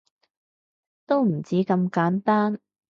[1.05, 2.59] 都唔止咁簡單